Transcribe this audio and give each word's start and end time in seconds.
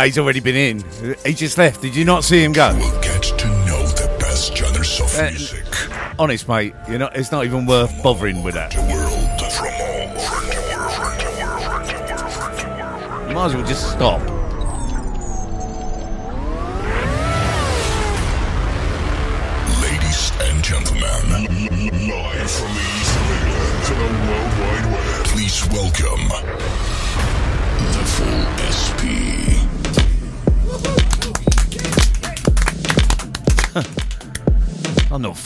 No, 0.00 0.06
he's 0.06 0.16
already 0.16 0.40
been 0.40 0.56
in. 0.56 1.16
He 1.26 1.34
just 1.34 1.58
left. 1.58 1.82
Did 1.82 1.94
you 1.94 2.06
not 2.06 2.24
see 2.24 2.42
him 2.42 2.52
go? 2.54 2.74
We'll 2.74 3.00
get 3.02 3.22
to 3.22 3.46
know 3.66 3.86
the 3.86 4.08
best 4.18 4.56
genres 4.56 4.98
of 4.98 5.14
Uh, 5.14 5.28
music. 5.28 5.66
Honest, 6.18 6.48
mate, 6.48 6.74
you're 6.88 6.98
not. 6.98 7.14
It's 7.14 7.30
not 7.30 7.44
even 7.44 7.66
worth 7.66 8.02
bothering 8.02 8.42
with 8.42 8.54
that. 8.54 8.72
You 13.28 13.34
might 13.34 13.44
as 13.44 13.54
well 13.54 13.66
just 13.66 13.90
stop. 13.92 14.22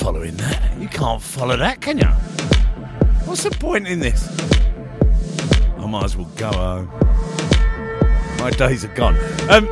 Following 0.04 0.36
that. 0.36 0.78
You 0.78 0.86
can't 0.86 1.22
follow 1.22 1.56
that, 1.56 1.80
can 1.80 1.96
you? 1.96 2.04
What's 3.24 3.42
the 3.42 3.50
point 3.52 3.88
in 3.88 4.00
this? 4.00 4.28
I 5.78 5.86
might 5.86 6.04
as 6.04 6.14
well 6.14 6.30
go 6.36 6.52
home. 6.52 6.88
My 8.38 8.50
days 8.50 8.84
are 8.84 8.94
gone. 8.94 9.16
Um, 9.48 9.64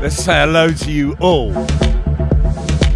let's 0.00 0.14
say 0.14 0.34
hello 0.34 0.70
to 0.74 0.92
you 0.92 1.16
all. 1.18 1.50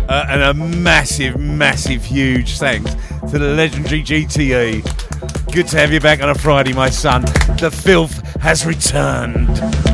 Uh, 0.08 0.26
and 0.28 0.42
a 0.42 0.54
massive, 0.54 1.36
massive, 1.36 2.04
huge 2.04 2.58
thanks 2.58 2.94
to 3.32 3.40
the 3.40 3.54
legendary 3.56 4.04
GTE. 4.04 5.52
Good 5.52 5.66
to 5.66 5.78
have 5.78 5.92
you 5.92 5.98
back 5.98 6.22
on 6.22 6.30
a 6.30 6.34
Friday, 6.36 6.72
my 6.72 6.90
son. 6.90 7.22
The 7.58 7.72
filth 7.72 8.22
has 8.36 8.64
returned. 8.64 9.87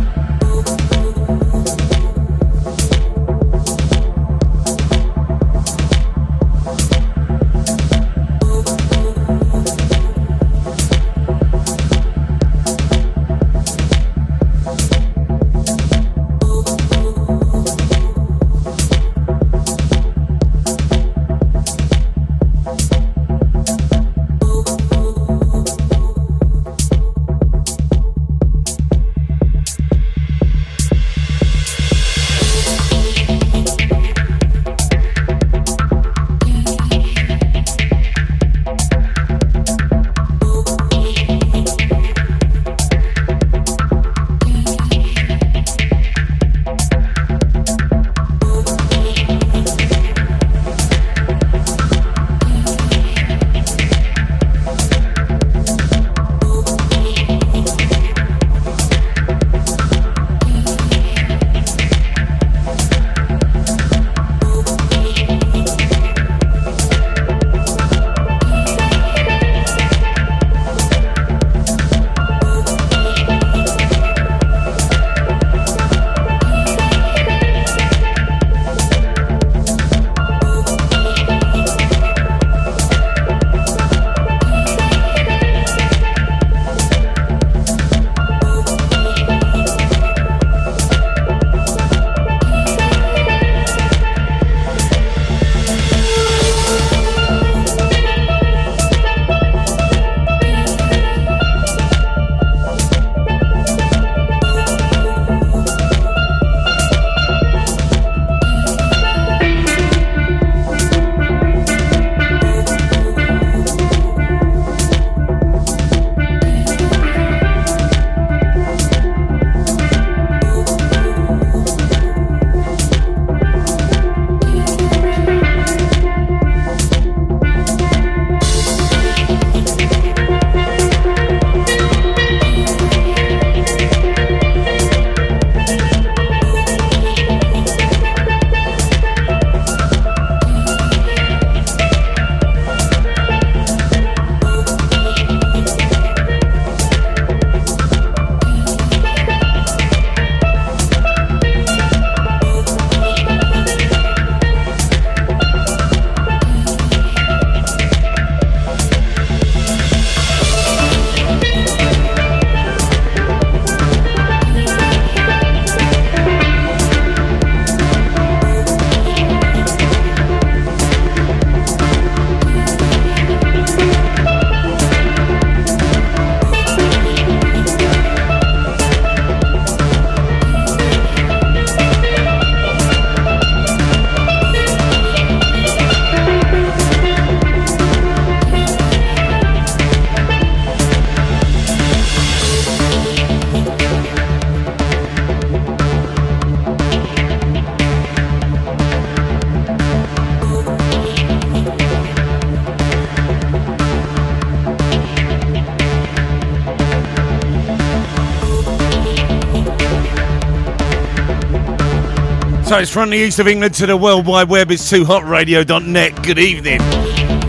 So 212.64 212.78
it's 212.78 212.90
from 212.90 213.10
the 213.10 213.16
east 213.16 213.38
of 213.38 213.46
England 213.46 213.74
to 213.74 213.86
the 213.86 213.96
World 213.96 214.26
Wide 214.26 214.48
Web. 214.48 214.70
It's 214.70 214.90
toohotradio.net. 214.90 216.22
Good 216.22 216.38
evening. 216.38 216.78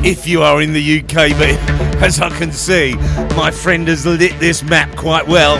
If 0.03 0.27
you 0.27 0.41
are 0.41 0.61
in 0.61 0.73
the 0.73 0.99
UK, 0.99 1.31
but 1.37 1.49
as 2.03 2.19
I 2.19 2.29
can 2.29 2.51
see, 2.51 2.95
my 3.37 3.49
friend 3.49 3.87
has 3.87 4.05
lit 4.05 4.37
this 4.41 4.61
map 4.61 4.93
quite 4.97 5.25
well. 5.25 5.57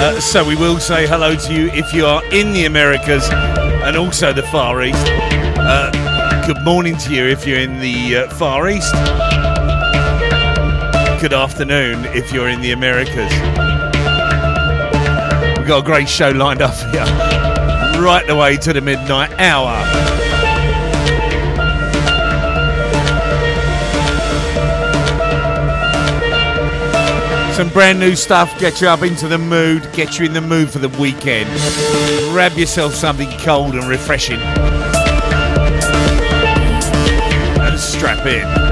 Uh, 0.00 0.20
so 0.20 0.46
we 0.46 0.54
will 0.54 0.78
say 0.78 1.08
hello 1.08 1.34
to 1.34 1.52
you 1.52 1.70
if 1.72 1.92
you 1.92 2.06
are 2.06 2.24
in 2.26 2.52
the 2.52 2.66
Americas 2.66 3.28
and 3.30 3.96
also 3.96 4.32
the 4.32 4.44
Far 4.44 4.80
East. 4.84 5.06
Uh, 5.58 6.46
good 6.46 6.62
morning 6.64 6.96
to 6.98 7.12
you 7.12 7.24
if 7.24 7.48
you're 7.48 7.58
in 7.58 7.80
the 7.80 8.18
uh, 8.18 8.34
Far 8.34 8.68
East. 8.68 8.92
Good 11.20 11.32
afternoon 11.32 12.04
if 12.14 12.32
you're 12.32 12.48
in 12.48 12.60
the 12.60 12.70
Americas. 12.70 13.32
We've 15.58 15.66
got 15.66 15.80
a 15.80 15.84
great 15.84 16.08
show 16.08 16.30
lined 16.30 16.62
up 16.62 16.74
here, 16.92 17.04
right 17.98 18.26
the 18.26 18.36
way 18.36 18.56
to 18.56 18.72
the 18.72 18.80
midnight 18.80 19.32
hour. 19.38 19.76
Some 27.54 27.70
brand 27.70 27.98
new 27.98 28.14
stuff, 28.14 28.56
get 28.60 28.80
you 28.80 28.86
up 28.88 29.02
into 29.02 29.26
the 29.26 29.38
mood, 29.38 29.88
get 29.92 30.18
you 30.18 30.26
in 30.26 30.32
the 30.32 30.40
mood 30.40 30.70
for 30.70 30.78
the 30.78 30.88
weekend. 30.90 31.50
Grab 32.30 32.52
yourself 32.52 32.94
something 32.94 33.28
cold 33.40 33.74
and 33.74 33.88
refreshing. 33.88 34.38
And 37.60 37.78
strap 37.80 38.24
in. 38.26 38.67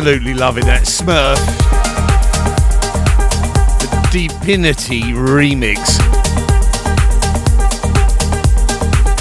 Absolutely 0.00 0.32
loving 0.32 0.64
that 0.64 0.84
Smurf. 0.84 1.36
The 3.80 4.28
Deepinity 4.28 5.02
remix. 5.12 5.76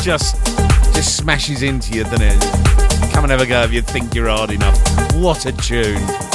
Just 0.02 0.38
just 0.96 1.18
smashes 1.18 1.64
into 1.64 1.92
you, 1.92 2.06
doesn't 2.06 2.22
it? 2.22 3.12
Come 3.12 3.26
and 3.26 3.32
have 3.32 3.42
a 3.42 3.46
go 3.46 3.62
if 3.64 3.74
you 3.74 3.82
think 3.82 4.16
you're 4.16 4.30
hard 4.30 4.52
enough. 4.52 4.80
What 5.16 5.46
a 5.46 5.52
tune. 5.52 6.29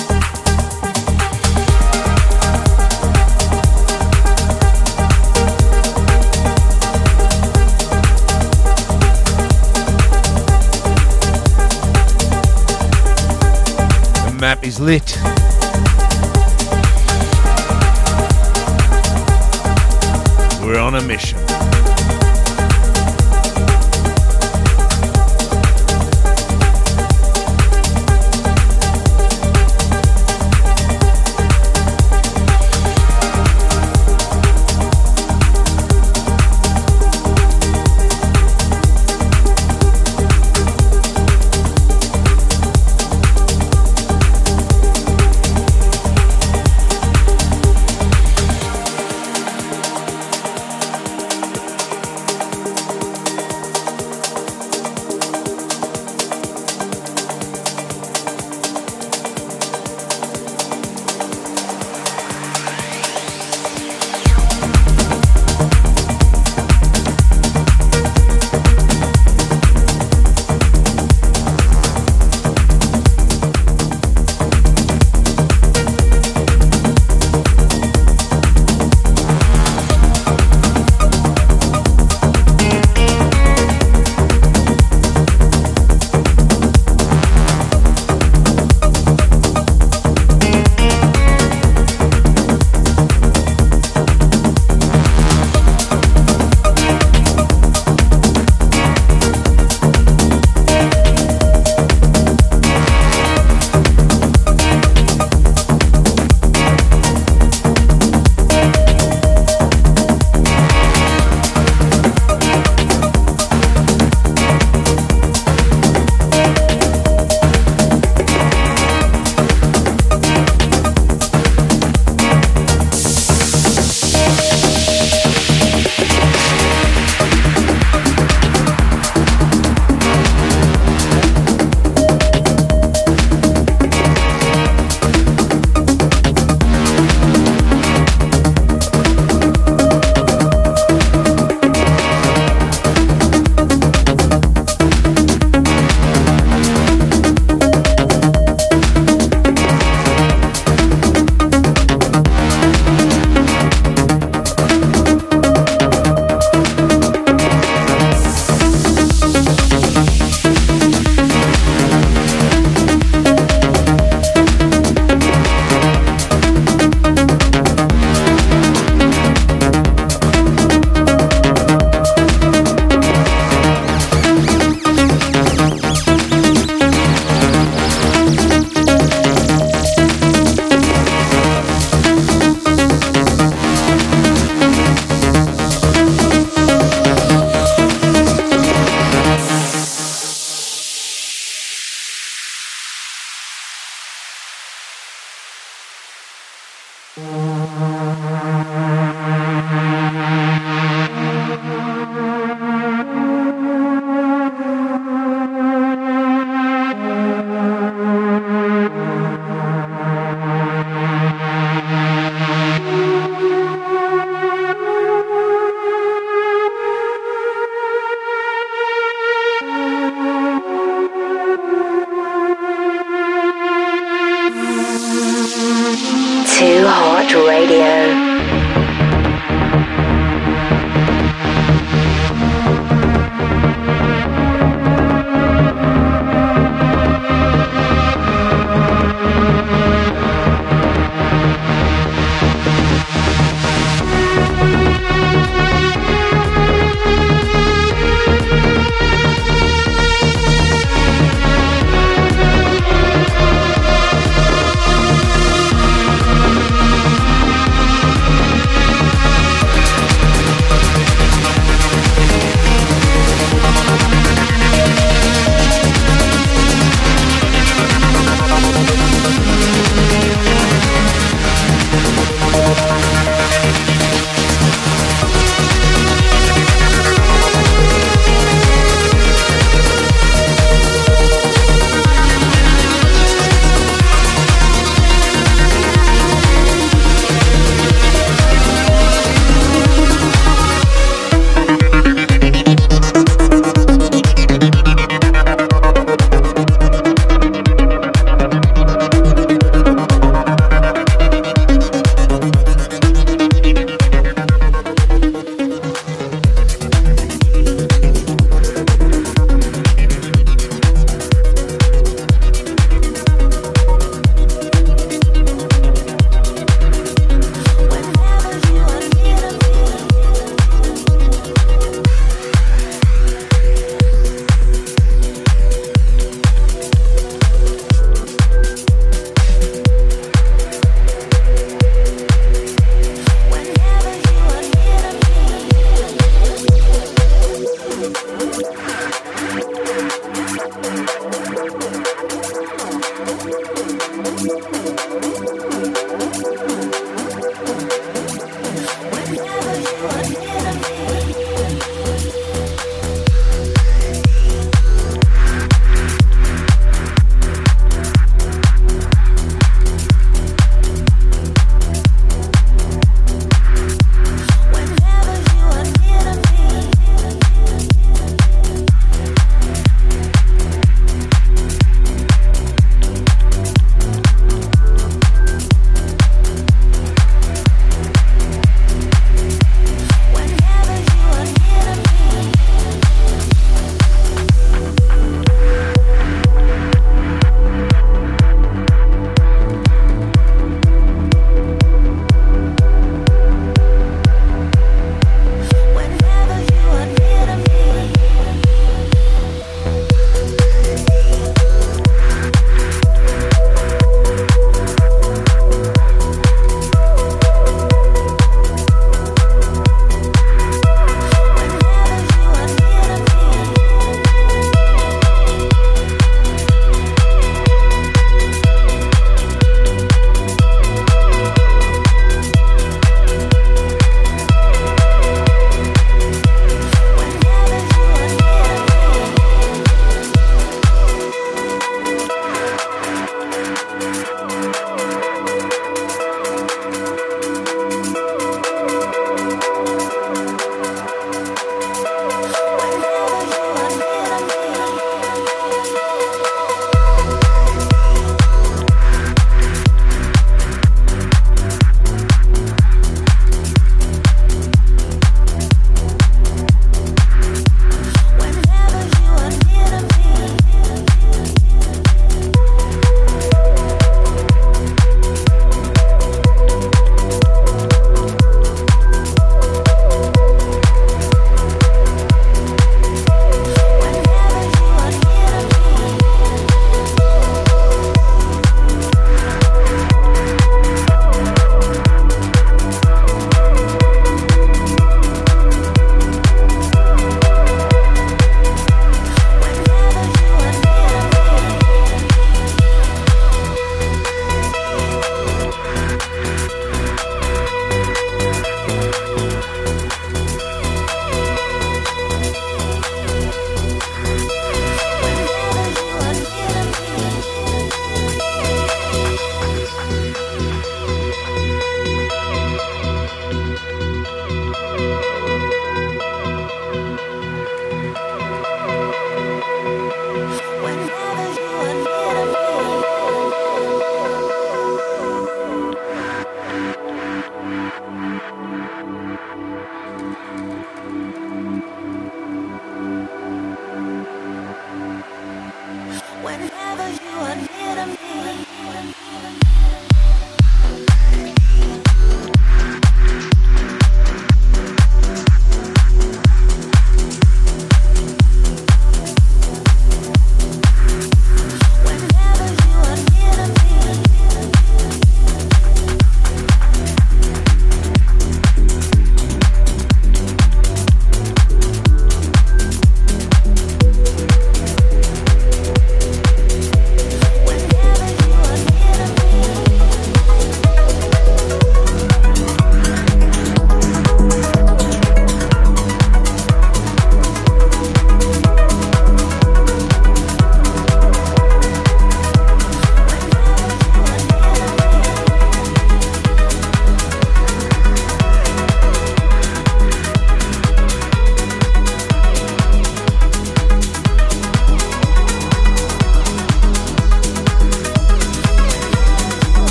Map 14.45 14.63
is 14.63 14.79
lit. 14.79 15.17
We're 20.63 20.79
on 20.79 20.97
a 20.97 21.01
mission. 21.01 21.54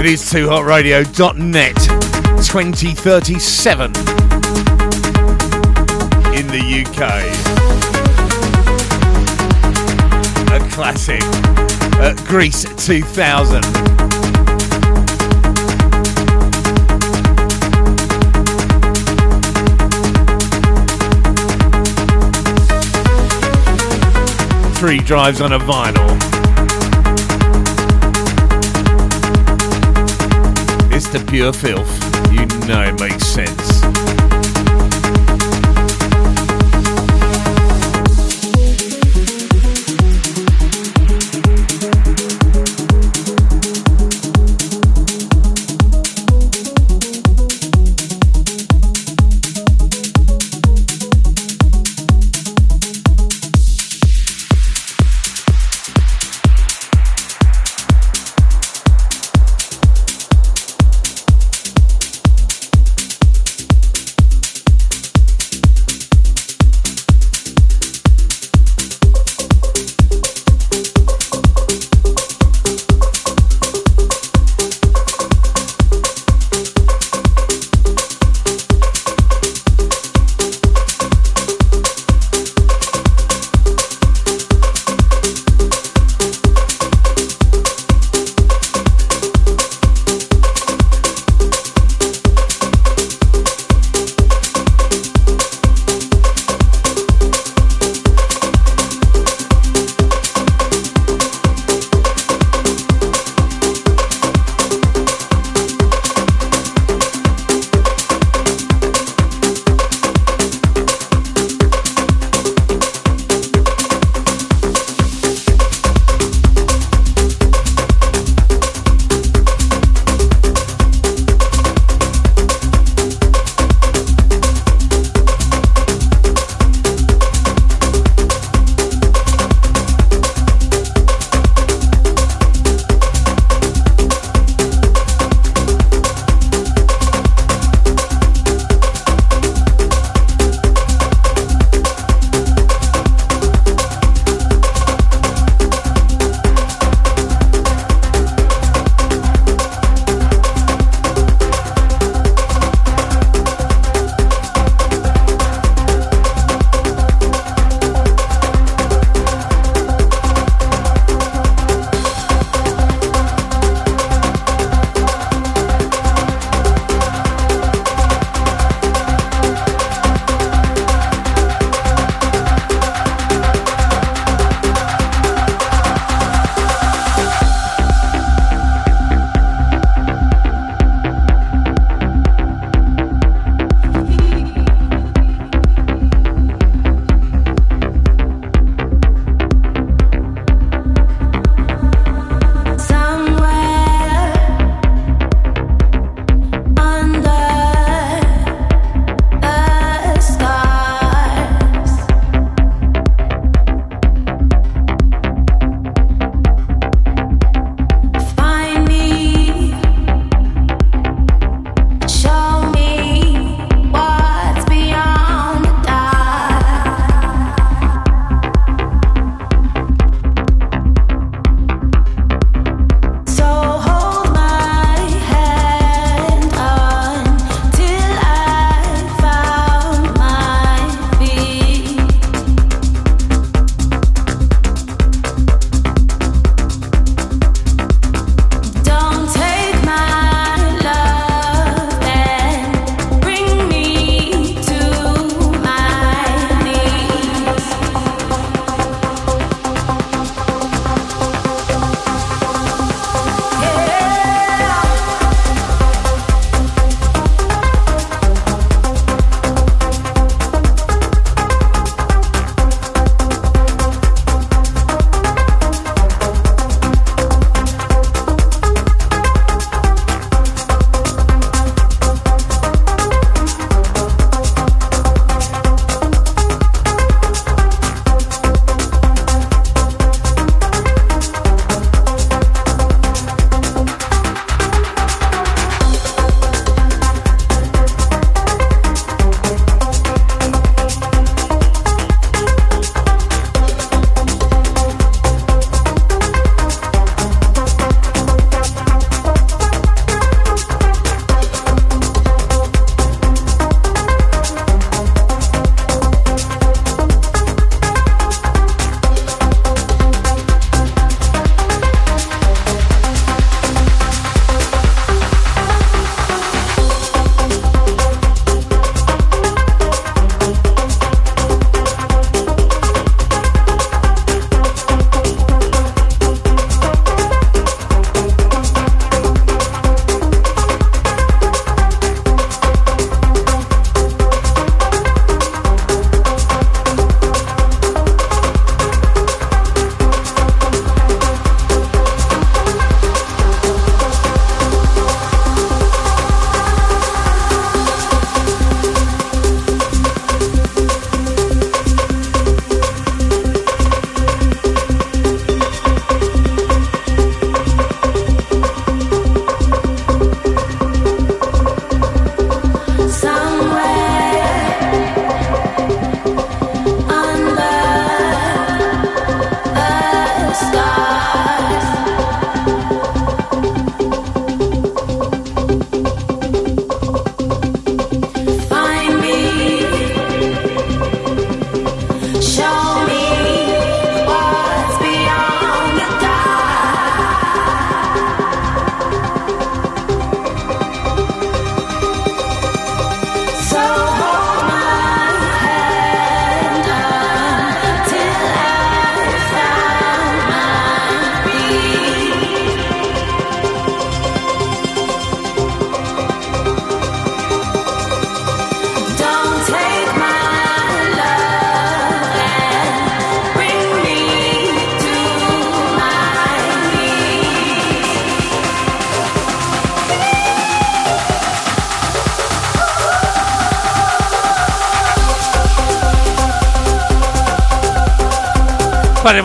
toohotradio.net 0.00 1.76
2037 2.42 3.90
in 6.34 6.46
the 6.46 6.62
UK. 6.80 7.00
A 10.52 10.60
classic. 10.70 11.20
Uh, 12.00 12.14
Greece 12.26 12.64
2000. 12.82 13.62
Three 24.76 25.00
drives 25.00 25.42
on 25.42 25.52
a 25.52 25.58
vinyl. 25.58 26.29
The 31.12 31.24
pure 31.26 31.52
filth. 31.52 31.88
You 32.32 32.46
know 32.68 32.82
it 32.82 33.00
makes 33.00 33.26
sense. 33.26 33.69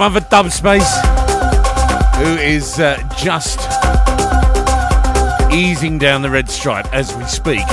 One 0.06 0.22
for 0.22 0.30
Dubspace, 0.30 0.92
who 2.18 2.36
is 2.36 2.80
uh, 2.80 3.02
just 3.18 3.60
easing 5.52 5.98
down 5.98 6.22
the 6.22 6.30
red 6.30 6.50
stripe 6.50 6.86
as 6.94 7.16
we 7.16 7.24
speak. 7.24 7.66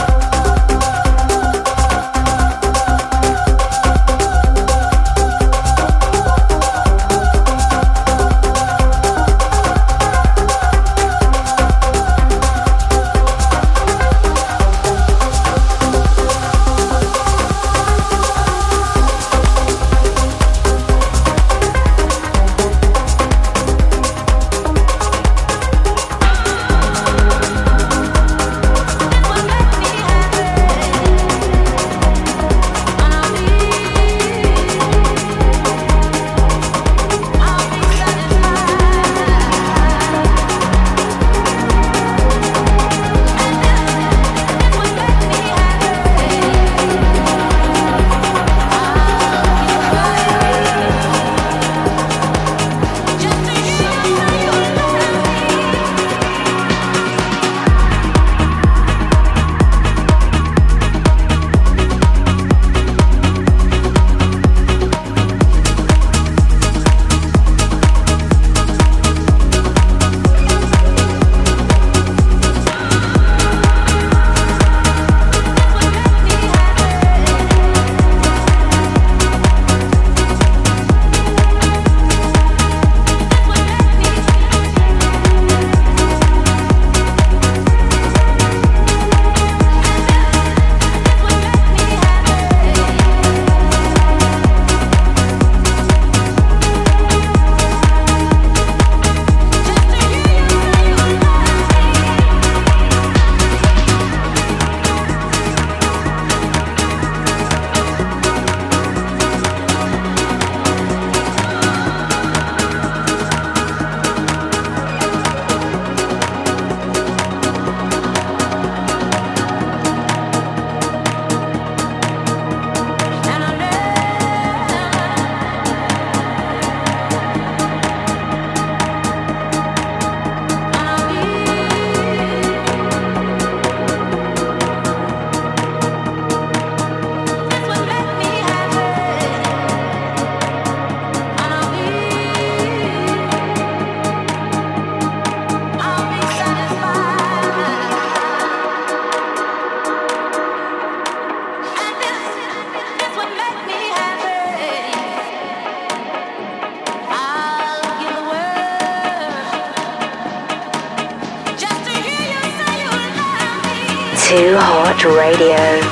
Radio. 164.35 165.92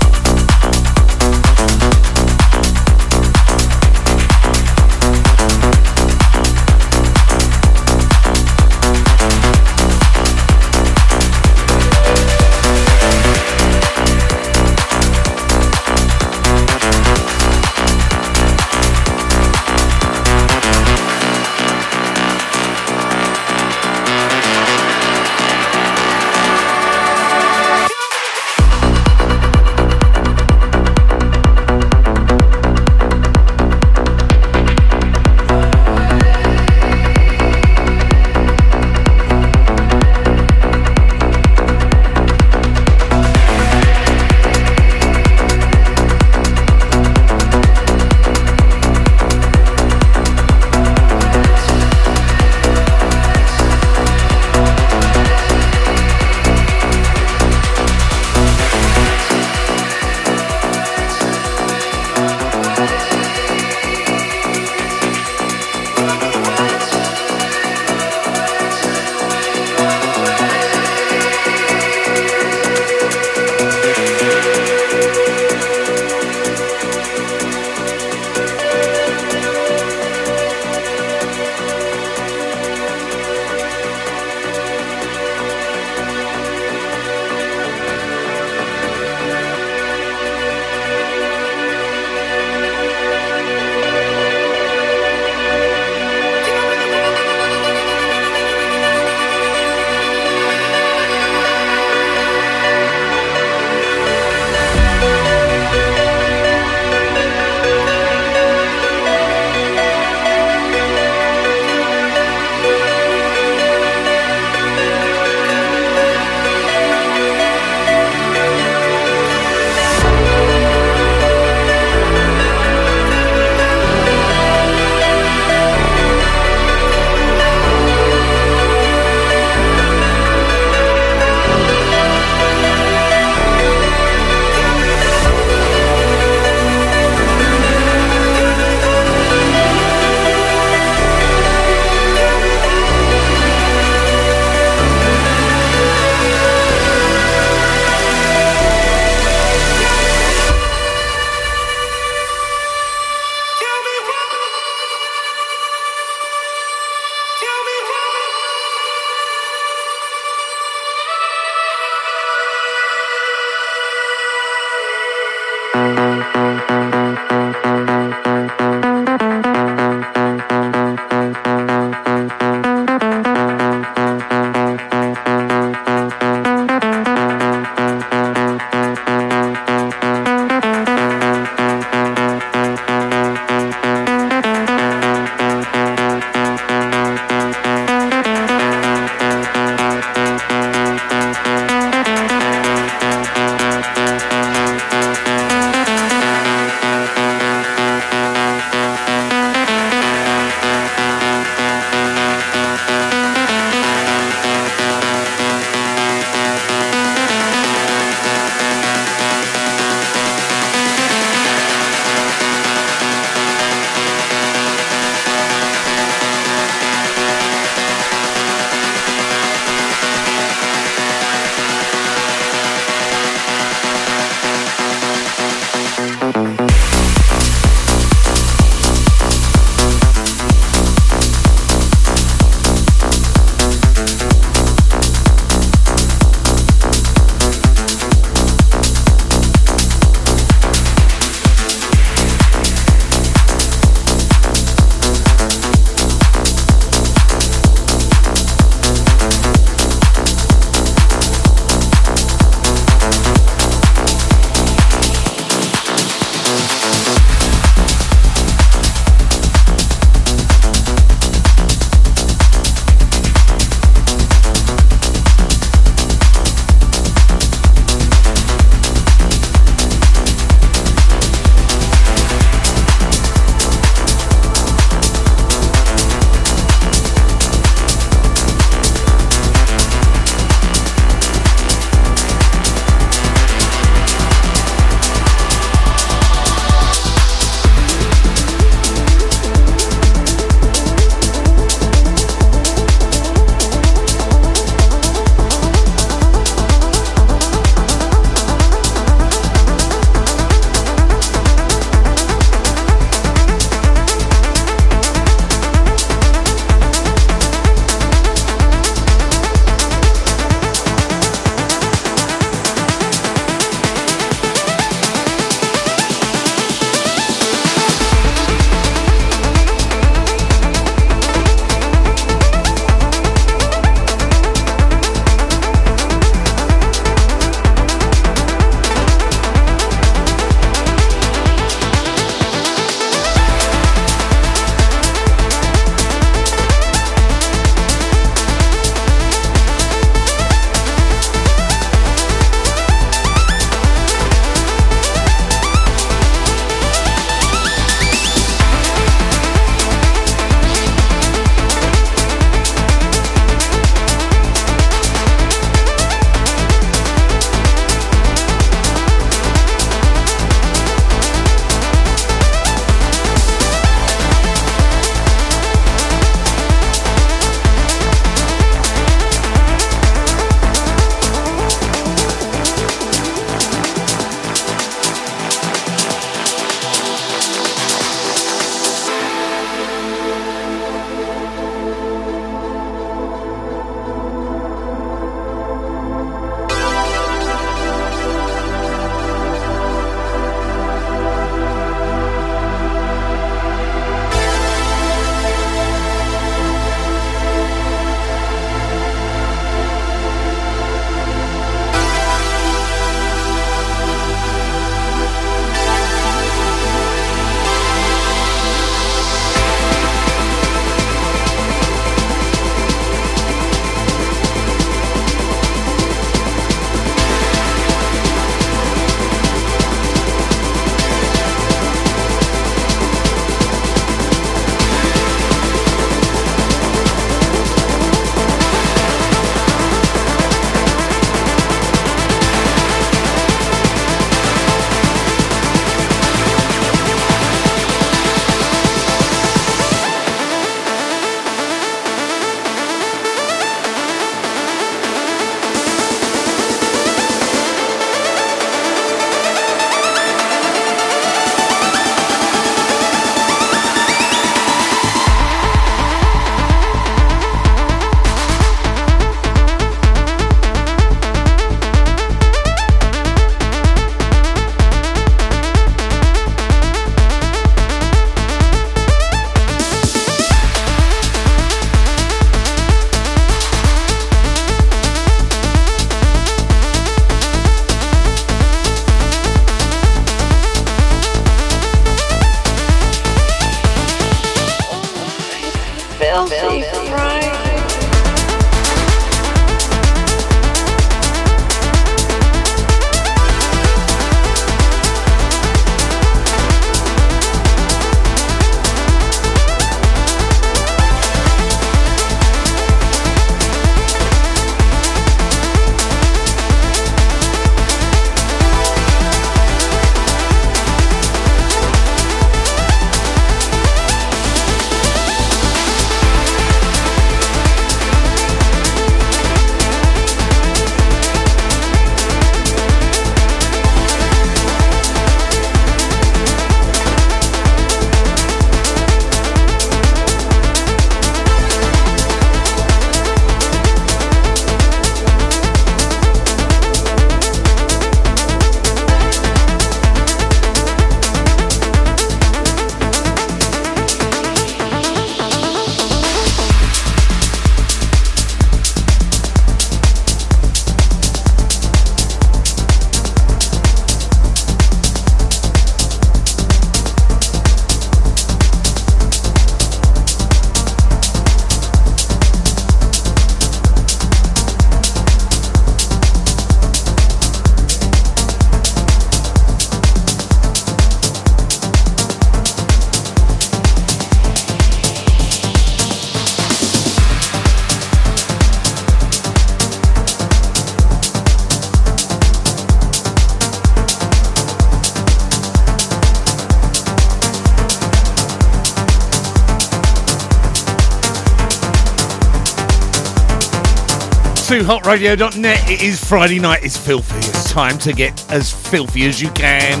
TooHotRadio.net. 594.80 595.90
It 595.90 596.00
is 596.00 596.24
Friday 596.24 596.58
night. 596.58 596.82
It's 596.82 596.96
filthy. 596.96 597.36
It's 597.36 597.70
time 597.70 597.98
to 597.98 598.14
get 598.14 598.50
as 598.50 598.72
filthy 598.72 599.26
as 599.26 599.42
you 599.42 599.50
can. 599.50 600.00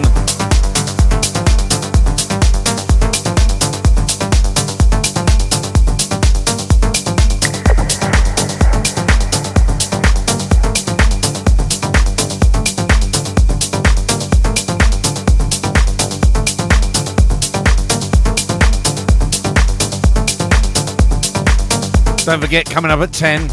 Don't 22.24 22.40
forget, 22.40 22.64
coming 22.64 22.90
up 22.90 23.00
at 23.00 23.12
10, 23.12 23.46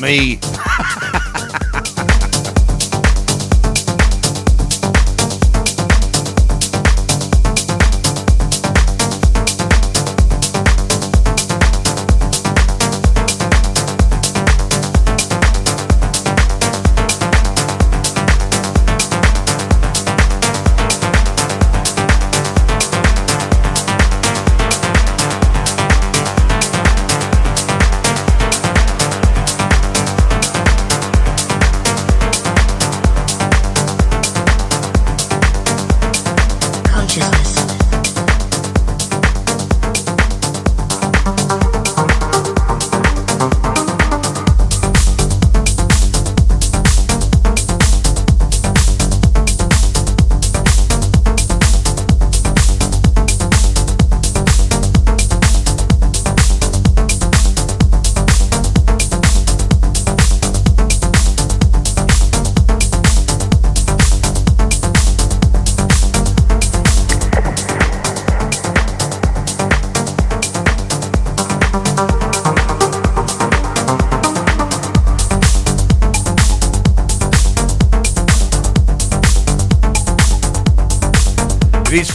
me. 0.00 0.40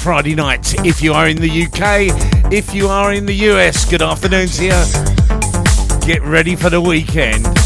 Friday 0.02 0.34
night. 0.34 0.74
If 0.84 1.04
you 1.04 1.14
are 1.14 1.28
in 1.28 1.38
the 1.38 1.64
UK, 1.66 2.52
if 2.52 2.74
you 2.74 2.88
are 2.88 3.14
in 3.14 3.28
the 3.28 3.36
US, 3.52 3.86
good 3.86 4.02
afternoon 4.02 4.48
to 4.48 4.64
you. 4.66 6.06
Get 6.08 6.24
ready 6.24 6.56
for 6.56 6.72
the 6.72 6.82
weekend. 6.82 7.61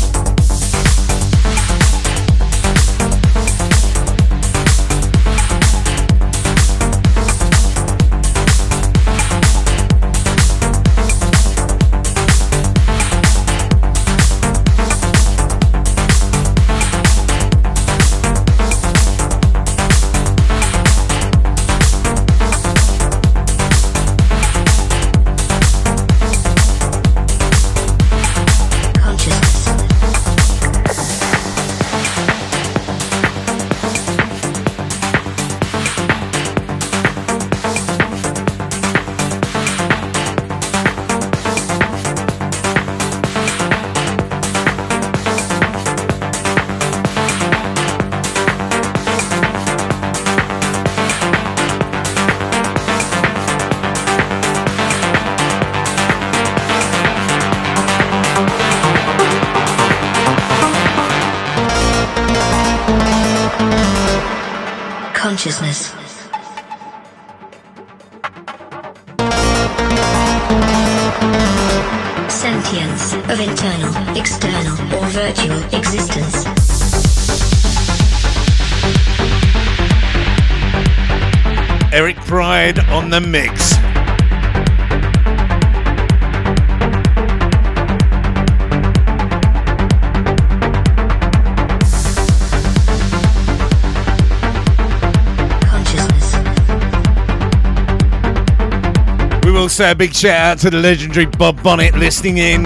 Say 99.75 99.91
a 99.91 99.93
big 99.93 100.15
shout 100.15 100.39
out 100.39 100.57
to 100.59 100.69
the 100.69 100.77
legendary 100.77 101.25
Bob 101.25 101.61
Bonnet 101.61 101.95
listening 101.95 102.37
in, 102.37 102.65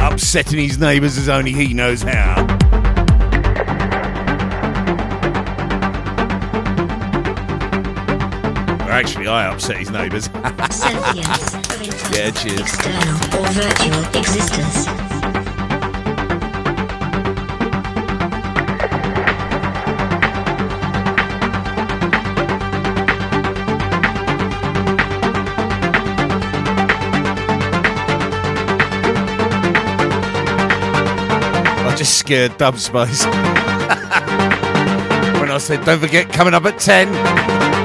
upsetting 0.00 0.58
his 0.58 0.76
neighbours 0.76 1.16
as 1.18 1.28
only 1.28 1.52
he 1.52 1.72
knows 1.72 2.02
how. 2.02 2.44
actually, 8.90 9.28
I 9.28 9.46
upset 9.52 9.76
his 9.76 9.90
neighbours. 9.92 10.28
yeah, 10.34 12.32
cheers. 12.32 12.60
External 12.60 13.14
or 13.38 13.46
virtual 13.52 14.04
existence. 14.18 15.05
Scared 32.26 32.58
Dub 32.58 32.76
Space. 32.76 33.24
when 33.24 33.32
I 35.48 35.58
said, 35.60 35.84
don't 35.84 36.00
forget, 36.00 36.28
coming 36.32 36.54
up 36.54 36.64
at 36.64 36.76
10. 36.80 37.75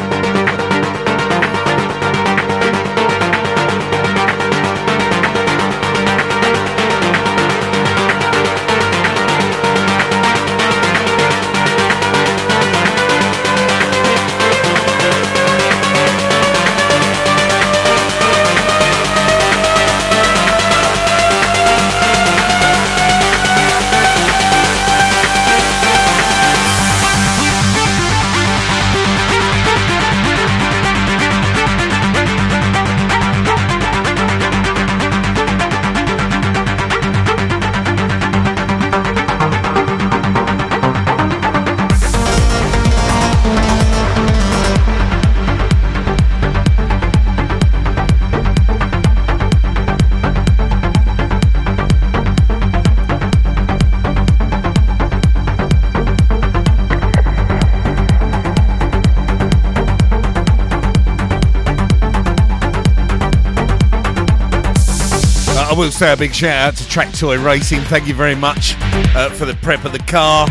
Will 65.82 65.92
say 65.92 66.14
a 66.14 66.18
big 66.18 66.32
shout 66.32 66.68
out 66.68 66.76
to 66.76 66.88
Track 66.88 67.12
Toy 67.12 67.40
Racing. 67.40 67.80
Thank 67.82 68.08
you 68.08 68.14
very 68.14 68.36
much 68.36 68.76
uh, 69.16 69.32
for 69.32 69.46
the 69.46 69.56
prep 69.64 69.84
of 69.84 69.92
the 69.92 70.00
car. 70.00 70.48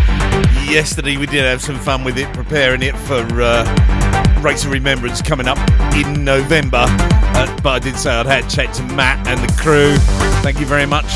Yesterday 0.66 1.16
we 1.18 1.26
did 1.26 1.44
have 1.44 1.62
some 1.62 1.76
fun 1.76 2.02
with 2.02 2.18
it, 2.18 2.26
preparing 2.34 2.82
it 2.82 2.96
for 2.96 3.24
uh, 3.40 4.40
Race 4.42 4.64
of 4.64 4.72
Remembrance 4.72 5.22
coming 5.22 5.46
up 5.46 5.58
in 5.94 6.24
November. 6.24 6.84
Uh, 6.88 7.60
but 7.62 7.70
I 7.70 7.78
did 7.78 7.96
say 7.96 8.10
I'd 8.10 8.26
had 8.26 8.44
a 8.44 8.48
chat 8.48 8.74
to 8.74 8.82
Matt 8.82 9.24
and 9.28 9.38
the 9.38 9.52
crew. 9.62 9.94
Thank 10.42 10.58
you 10.58 10.66
very 10.66 10.86
much. 10.86 11.14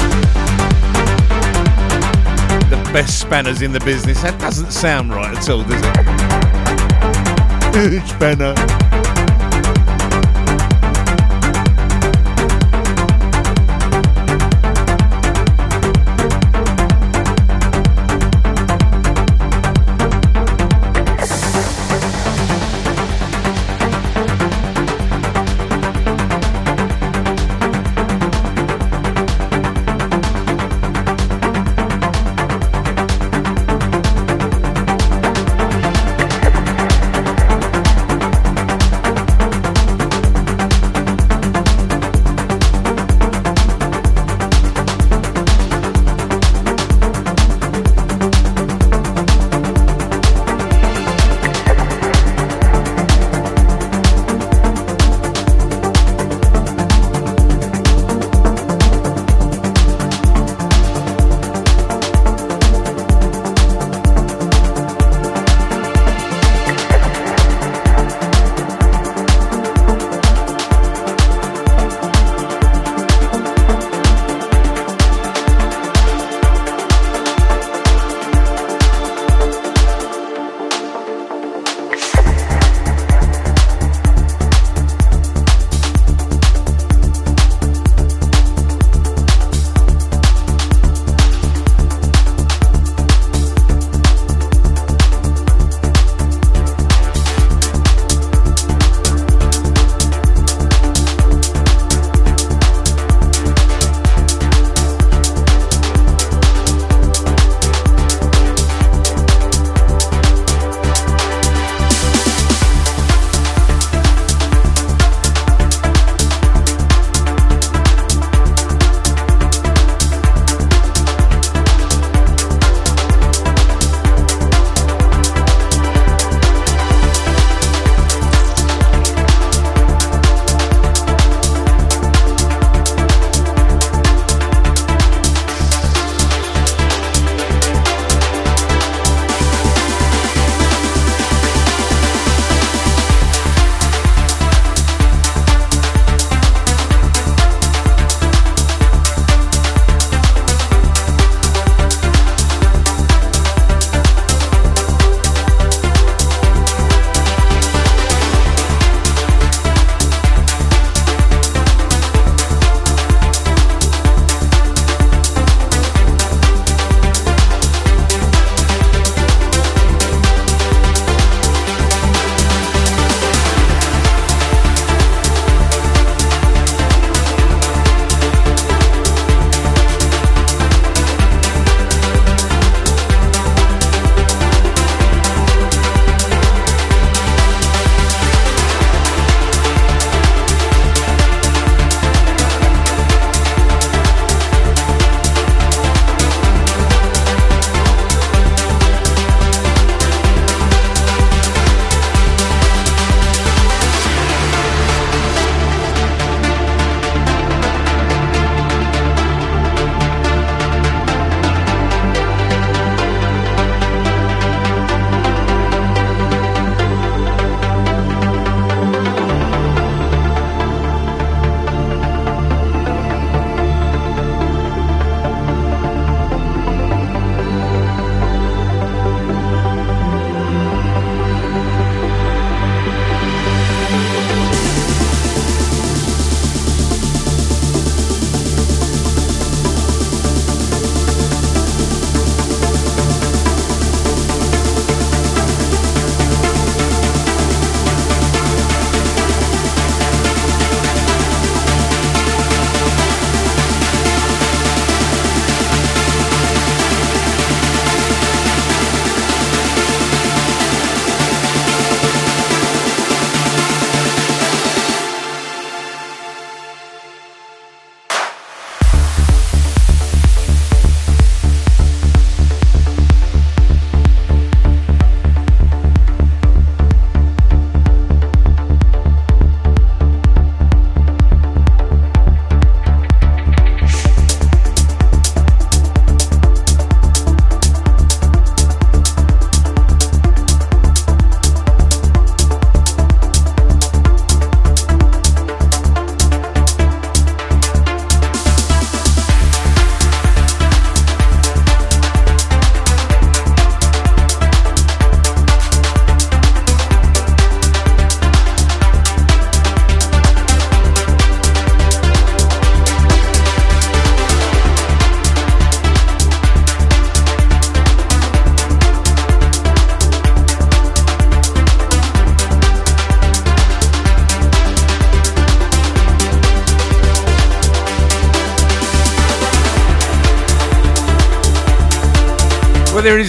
The 2.70 2.76
best 2.92 3.18
spanners 3.18 3.62
in 3.62 3.72
the 3.72 3.80
business. 3.80 4.22
That 4.22 4.38
doesn't 4.38 4.70
sound 4.70 5.12
right 5.12 5.36
at 5.36 5.50
all, 5.50 5.64
does 5.64 5.82
it? 7.74 8.06
Spanner. 8.14 8.83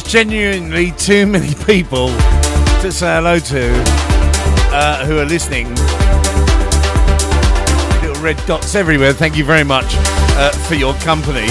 Genuinely 0.07 0.91
too 0.91 1.25
many 1.25 1.53
people 1.65 2.07
to 2.81 2.91
say 2.91 3.15
hello 3.15 3.39
to 3.39 3.71
uh, 4.71 5.05
who 5.05 5.17
are 5.17 5.25
listening. 5.25 5.67
Little 8.01 8.23
red 8.23 8.37
dots 8.45 8.75
everywhere. 8.75 9.13
Thank 9.13 9.35
you 9.35 9.43
very 9.43 9.63
much 9.63 9.85
uh, 10.37 10.51
for 10.67 10.75
your 10.75 10.93
company. 10.95 11.47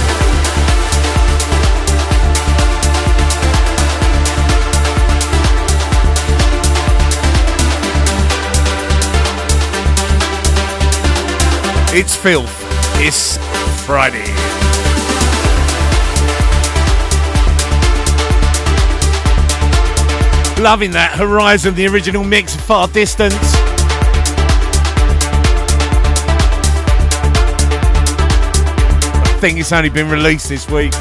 It's 11.97 12.17
filth. 12.17 12.51
It's 12.97 13.37
Friday. 13.87 14.44
Loving 20.65 20.93
that 20.93 21.19
Horizon, 21.19 21.75
the 21.75 21.87
original 21.87 22.25
mix, 22.25 22.55
of 22.55 22.63
Far 22.63 22.89
Distance. 22.89 23.35
I 29.27 29.39
think 29.43 29.59
it's 29.59 29.73
only 29.73 29.91
been 29.91 30.09
released 30.09 30.49
this 30.49 30.67
week. 30.71 30.95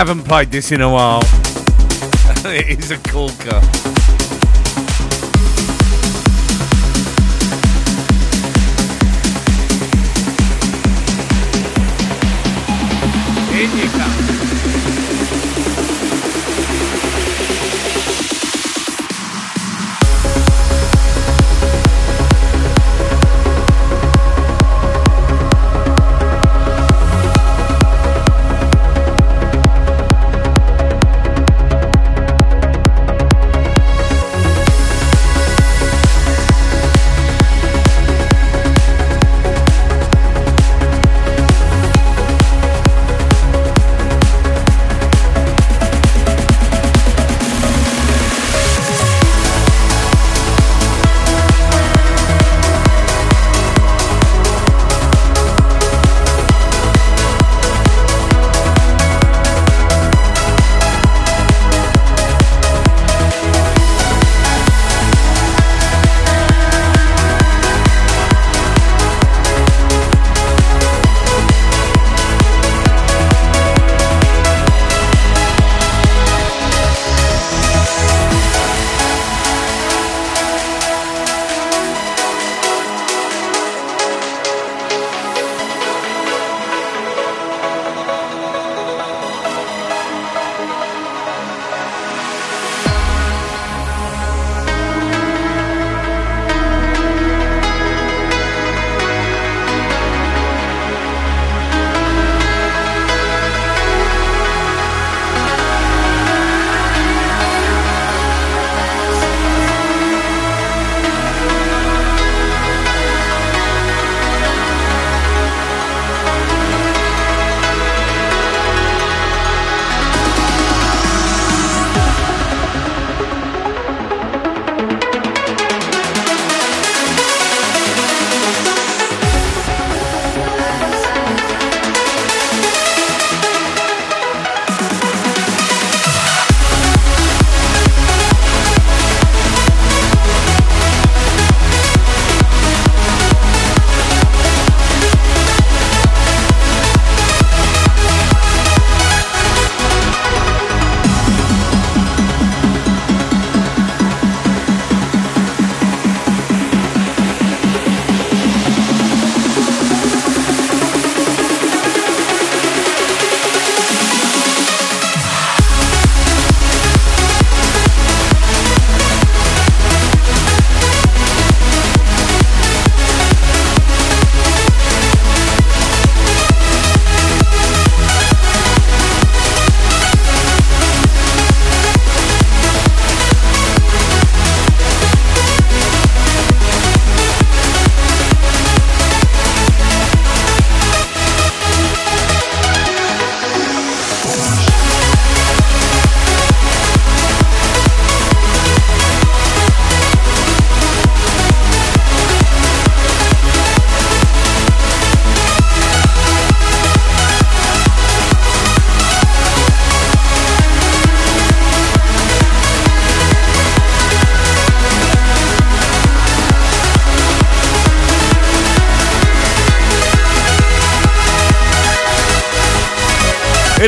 haven't 0.00 0.22
played 0.22 0.50
this 0.50 0.72
in 0.72 0.80
a 0.80 0.90
while. 0.90 1.20
it 2.46 2.78
is 2.78 2.90
a 2.90 2.96
corker. 3.10 3.79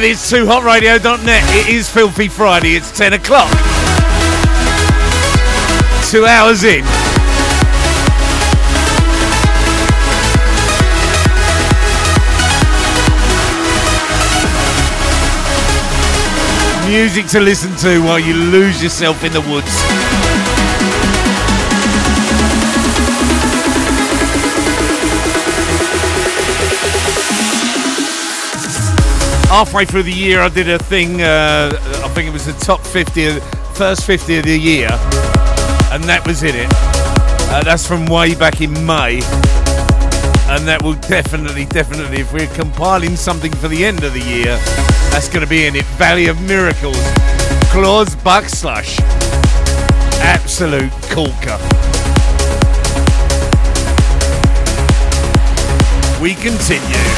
It 0.03 0.11
is 0.11 0.19
2hotradio.net. 0.33 1.45
It 1.55 1.69
is 1.69 1.89
Filthy 1.89 2.27
Friday. 2.27 2.75
It's 2.75 2.91
10 2.91 3.13
o'clock. 3.13 3.49
Two 6.11 6.27
hours 6.27 6.65
in. 6.65 6.83
Music 16.91 17.27
to 17.29 17.39
listen 17.39 17.73
to 17.77 18.03
while 18.03 18.19
you 18.19 18.35
lose 18.35 18.83
yourself 18.83 19.23
in 19.23 19.33
the 19.33 19.41
woods. 19.43 20.12
Halfway 29.53 29.85
through 29.85 30.03
the 30.03 30.11
year, 30.11 30.41
I 30.41 30.49
did 30.49 30.71
a 30.71 30.79
thing. 30.79 31.21
Uh, 31.21 31.71
I 32.03 32.09
think 32.15 32.27
it 32.27 32.33
was 32.33 32.47
the 32.47 32.55
top 32.55 32.81
50, 32.81 33.39
first 33.75 34.07
50 34.07 34.39
of 34.39 34.45
the 34.47 34.59
year, 34.59 34.89
and 35.93 36.03
that 36.05 36.23
was 36.27 36.43
in 36.43 36.55
it. 36.57 36.69
Uh, 37.53 37.63
that's 37.63 37.87
from 37.87 38.07
way 38.07 38.35
back 38.35 38.63
in 38.63 38.73
May, 38.87 39.21
and 40.49 40.67
that 40.67 40.81
will 40.83 40.95
definitely, 40.95 41.67
definitely, 41.67 42.23
if 42.23 42.33
we're 42.33 42.47
compiling 42.55 43.15
something 43.15 43.53
for 43.53 43.69
the 43.69 43.85
end 43.85 44.05
of 44.05 44.15
the 44.15 44.21
year, 44.21 44.57
that's 45.13 45.29
going 45.29 45.45
to 45.45 45.51
be 45.51 45.67
in 45.67 45.77
it. 45.77 45.85
Valley 46.01 46.29
of 46.29 46.41
Miracles, 46.41 46.97
Claus 47.69 48.17
Buckslush, 48.25 48.99
absolute 50.25 50.91
corker. 51.13 51.61
We 56.23 56.37
continue. 56.37 57.12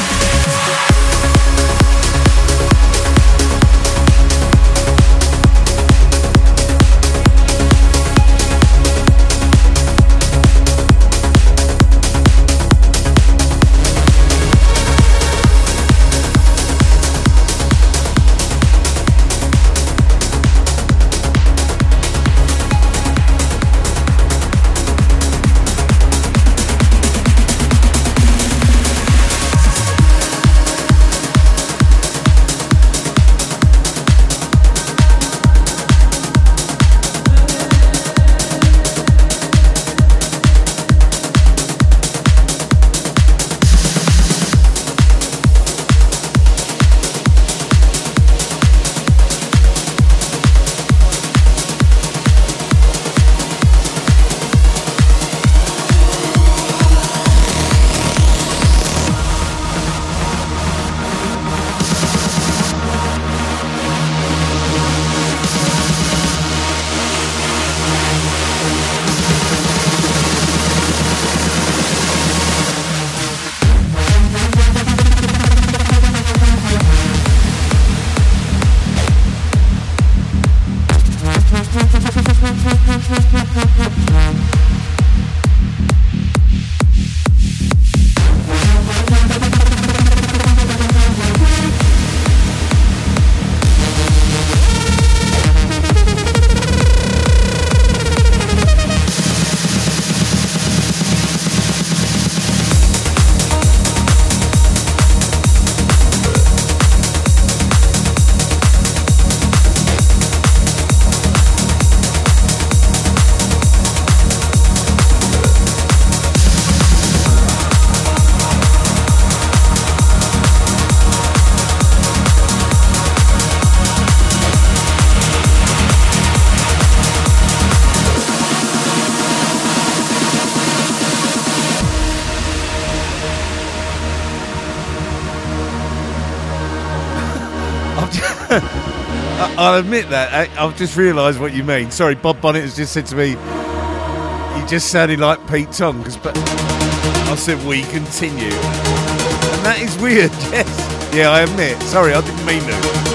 I'll 139.57 139.79
admit 139.79 140.09
that. 140.11 140.33
I, 140.59 140.65
I've 140.65 140.77
just 140.77 140.97
realised 140.97 141.41
what 141.41 141.55
you 141.55 141.63
mean. 141.65 141.91
Sorry, 141.91 142.15
Bob 142.15 142.41
Bonnet 142.41 142.63
has 142.63 142.77
just 142.77 142.93
said 142.93 143.07
to 143.07 143.17
me, 143.17 143.31
you 143.31 144.67
just 144.67 144.89
sounded 144.91 145.21
like 145.21 145.39
Pete 145.49 145.71
Tong. 145.73 146.03
'cause- 146.03 146.17
but 146.17 146.37
I 146.37 147.37
said, 147.37 147.65
we 147.67 147.83
continue. 147.85 148.47
And 148.53 149.65
that 149.65 149.79
is 149.81 149.97
weird, 149.99 150.31
yes. 150.53 151.15
Yeah, 151.15 151.31
I 151.31 151.41
admit. 151.43 151.81
Sorry, 151.83 152.13
I 152.13 152.21
didn't 152.21 152.45
mean 152.47 152.63
to. 152.63 153.14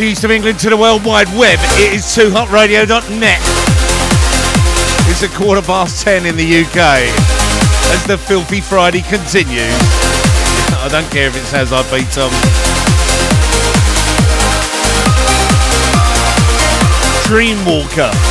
Is 0.00 0.12
east 0.12 0.24
of 0.24 0.30
England 0.30 0.58
to 0.60 0.70
the 0.70 0.76
World 0.78 1.04
Wide 1.04 1.28
Web. 1.36 1.58
It 1.76 1.92
is 1.92 2.04
2hotradio.net. 2.16 3.38
It's 5.10 5.22
a 5.22 5.28
quarter 5.28 5.60
past 5.60 6.02
ten 6.02 6.24
in 6.24 6.36
the 6.36 6.62
UK 6.62 6.76
as 6.76 8.06
the 8.06 8.16
Filthy 8.16 8.62
Friday 8.62 9.02
continues. 9.02 9.50
I 10.80 10.88
don't 10.90 11.10
care 11.10 11.28
if 11.28 11.36
it 11.36 11.44
says 11.44 11.70
I 11.72 11.82
beat 11.90 12.08
Tom. 12.12 12.30
Dreamwalker. 17.28 18.29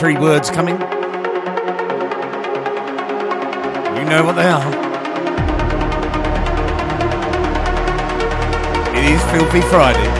Three 0.00 0.16
words 0.16 0.50
coming. 0.50 0.76
You 3.96 4.04
know 4.08 4.24
what 4.24 4.34
they 4.34 4.48
are. 4.48 4.66
It 8.96 9.04
is 9.04 9.22
Filthy 9.30 9.60
Friday. 9.60 10.19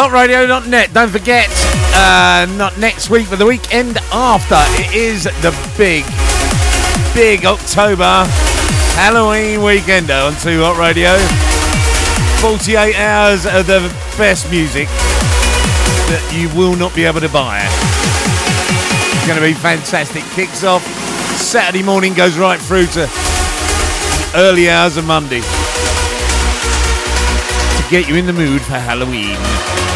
TooHotRadio.net. 0.00 0.94
Don't 0.94 1.10
forget, 1.10 1.50
uh, 1.92 2.46
not 2.56 2.78
next 2.78 3.10
week, 3.10 3.28
but 3.28 3.38
the 3.38 3.44
weekend 3.44 3.98
after. 4.10 4.56
It 4.82 4.94
is 4.94 5.24
the 5.24 5.52
big, 5.76 6.06
big 7.14 7.44
October 7.44 8.24
Halloween 8.96 9.62
weekend 9.62 10.10
on 10.10 10.32
2 10.36 10.62
Hot 10.62 10.78
Radio. 10.78 11.18
48 12.40 12.96
hours 12.96 13.44
of 13.44 13.66
the 13.66 13.80
best 14.16 14.50
music 14.50 14.88
that 16.08 16.32
you 16.32 16.48
will 16.58 16.76
not 16.76 16.94
be 16.94 17.04
able 17.04 17.20
to 17.20 17.28
buy. 17.28 17.60
It's 17.60 19.26
going 19.26 19.38
to 19.38 19.44
be 19.44 19.52
fantastic. 19.52 20.24
Kicks 20.32 20.64
off 20.64 20.82
Saturday 21.36 21.82
morning, 21.82 22.14
goes 22.14 22.38
right 22.38 22.58
through 22.58 22.86
to 22.96 23.06
early 24.34 24.70
hours 24.70 24.96
of 24.96 25.04
Monday 25.04 25.42
to 27.76 27.90
get 27.90 28.08
you 28.08 28.16
in 28.16 28.24
the 28.24 28.32
mood 28.32 28.62
for 28.62 28.78
Halloween. 28.78 29.89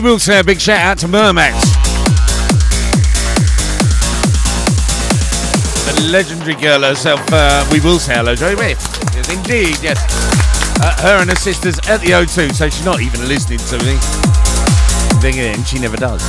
We 0.00 0.10
will 0.10 0.18
say 0.20 0.38
a 0.38 0.44
big 0.44 0.60
shout 0.60 0.80
out 0.80 0.98
to 0.98 1.08
Mermax. 1.08 1.60
The 5.86 6.08
legendary 6.12 6.54
girl 6.54 6.82
herself, 6.82 7.20
uh, 7.32 7.68
we 7.72 7.80
will 7.80 7.98
say 7.98 8.14
hello, 8.14 8.32
Riff. 8.32 8.78
Yes, 9.12 9.28
indeed, 9.34 9.76
yes. 9.82 9.98
Uh, 10.80 10.94
her 11.02 11.20
and 11.20 11.30
her 11.30 11.36
sisters 11.36 11.78
at 11.88 12.00
the 12.00 12.08
O2, 12.08 12.54
so 12.54 12.68
she's 12.68 12.84
not 12.84 13.00
even 13.00 13.26
listening 13.26 13.58
to 13.58 13.78
me. 13.84 13.98
Then 15.20 15.34
again, 15.34 15.64
she 15.64 15.80
never 15.80 15.96
does. 15.96 16.22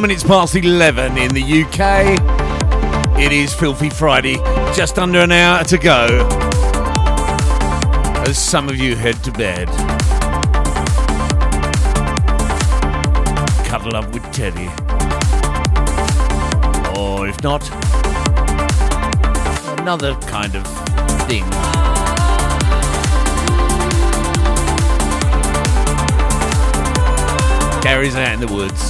12 0.00 0.08
minutes 0.08 0.24
past 0.24 0.54
11 0.56 1.18
in 1.18 1.28
the 1.34 1.42
UK. 1.42 3.20
It 3.20 3.32
is 3.32 3.52
Filthy 3.52 3.90
Friday, 3.90 4.36
just 4.74 4.98
under 4.98 5.18
an 5.18 5.30
hour 5.30 5.62
to 5.64 5.76
go 5.76 6.26
as 8.26 8.38
some 8.38 8.70
of 8.70 8.76
you 8.76 8.96
head 8.96 9.22
to 9.24 9.30
bed. 9.32 9.68
Cuddle 13.66 13.94
up 13.94 14.10
with 14.14 14.22
Teddy. 14.32 14.68
Or 16.98 17.28
if 17.28 17.42
not, 17.42 17.62
another 19.80 20.14
kind 20.22 20.54
of 20.54 20.66
thing. 21.28 21.44
Gary's 27.82 28.16
out 28.16 28.32
in 28.32 28.40
the 28.40 28.50
woods. 28.50 28.89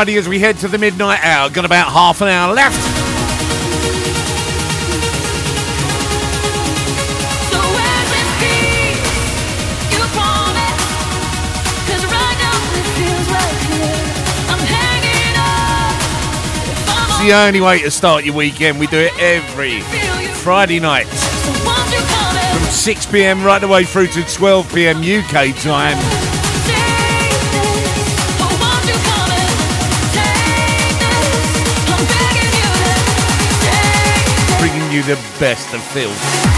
Friday 0.00 0.16
as 0.16 0.26
we 0.26 0.38
head 0.38 0.56
to 0.56 0.66
the 0.66 0.78
midnight 0.78 1.22
hour. 1.22 1.50
Got 1.50 1.66
about 1.66 1.92
half 1.92 2.22
an 2.22 2.28
hour 2.28 2.54
left. 2.54 2.74
It's 17.10 17.20
the 17.20 17.34
only 17.34 17.60
way 17.60 17.82
to 17.82 17.90
start 17.90 18.24
your 18.24 18.34
weekend. 18.34 18.80
We 18.80 18.86
do 18.86 18.96
it 18.96 19.12
every 19.20 19.82
Friday 20.32 20.80
night 20.80 21.08
from 21.08 22.64
6 22.70 23.06
pm 23.12 23.44
right 23.44 23.58
the 23.58 23.68
way 23.68 23.84
through 23.84 24.06
to 24.06 24.22
12 24.22 24.72
pm 24.72 25.02
UK 25.02 25.54
time. 25.56 26.19
you 35.00 35.14
the 35.14 35.20
best 35.38 35.72
of 35.72 35.82
films. 35.82 36.49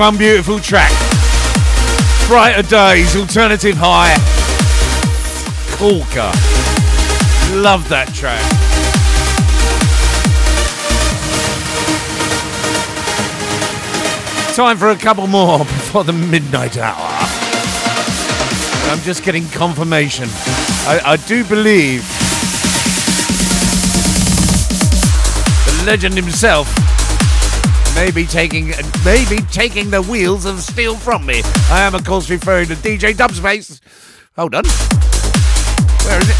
One 0.00 0.16
beautiful 0.16 0.58
track. 0.58 0.90
Brighter 2.26 2.62
Days, 2.62 3.14
Alternative 3.16 3.76
High. 3.78 4.14
Corker. 5.76 6.32
Love 7.60 7.86
that 7.90 8.08
track. 8.14 8.40
Time 14.56 14.78
for 14.78 14.88
a 14.88 14.96
couple 14.96 15.26
more 15.26 15.58
before 15.66 16.04
the 16.04 16.14
midnight 16.14 16.78
hour. 16.78 16.96
I'm 18.90 19.00
just 19.00 19.22
getting 19.22 19.46
confirmation. 19.48 20.30
I, 20.86 21.00
I 21.04 21.16
do 21.16 21.44
believe 21.44 22.00
the 25.66 25.84
legend 25.84 26.14
himself 26.14 26.89
may 27.94 28.10
be 28.10 28.26
taking 28.26 28.68
may 29.04 29.24
be 29.28 29.38
taking 29.50 29.90
the 29.90 30.02
wheels 30.02 30.44
of 30.44 30.60
steel 30.60 30.96
from 30.96 31.26
me. 31.26 31.42
I 31.70 31.80
am 31.80 31.94
of 31.94 32.04
course 32.04 32.30
referring 32.30 32.68
to 32.68 32.74
DJ 32.74 33.14
Dubspace. 33.14 33.80
Hold 34.36 34.54
on. 34.54 34.64
Where 36.04 36.18
is 36.20 36.28
it? 36.28 36.36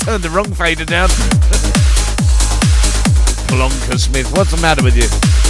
Turned 0.00 0.22
the 0.22 0.30
wrong 0.30 0.52
fader 0.52 0.84
down. 0.84 1.08
Plonker 3.48 3.98
Smith, 3.98 4.30
what's 4.36 4.50
the 4.50 4.60
matter 4.60 4.82
with 4.82 4.96
you? 4.96 5.45